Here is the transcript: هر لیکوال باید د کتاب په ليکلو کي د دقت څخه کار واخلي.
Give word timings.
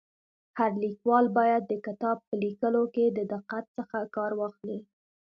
هر 0.57 0.71
لیکوال 0.83 1.25
باید 1.37 1.63
د 1.67 1.73
کتاب 1.85 2.17
په 2.27 2.33
ليکلو 2.43 2.83
کي 2.95 3.05
د 3.09 3.19
دقت 3.33 3.65
څخه 3.77 3.97
کار 4.15 4.31
واخلي. 4.39 4.79